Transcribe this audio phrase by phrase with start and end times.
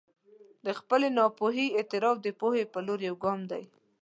[0.65, 3.63] د خپلې ناپوهي اعتراف د پوهې په لور یو ګام دی.